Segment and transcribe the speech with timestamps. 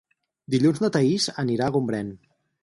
[0.53, 2.11] Dilluns na Thaís anirà a Gombrèn.